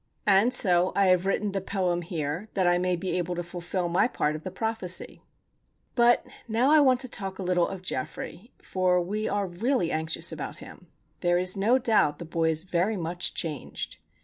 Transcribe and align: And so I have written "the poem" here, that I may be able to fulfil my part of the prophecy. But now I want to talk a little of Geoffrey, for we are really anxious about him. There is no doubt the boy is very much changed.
And 0.25 0.51
so 0.51 0.91
I 0.95 1.09
have 1.09 1.27
written 1.27 1.51
"the 1.51 1.61
poem" 1.61 2.01
here, 2.01 2.45
that 2.55 2.65
I 2.65 2.79
may 2.79 2.95
be 2.95 3.15
able 3.19 3.35
to 3.35 3.43
fulfil 3.43 3.87
my 3.87 4.07
part 4.07 4.35
of 4.35 4.41
the 4.41 4.49
prophecy. 4.49 5.21
But 5.93 6.25
now 6.47 6.71
I 6.71 6.79
want 6.79 6.99
to 7.01 7.07
talk 7.07 7.37
a 7.37 7.43
little 7.43 7.67
of 7.67 7.83
Geoffrey, 7.83 8.51
for 8.57 8.99
we 8.99 9.29
are 9.29 9.45
really 9.45 9.91
anxious 9.91 10.31
about 10.31 10.55
him. 10.55 10.87
There 11.19 11.37
is 11.37 11.55
no 11.55 11.77
doubt 11.77 12.17
the 12.17 12.25
boy 12.25 12.49
is 12.49 12.63
very 12.63 12.97
much 12.97 13.35
changed. 13.35 13.97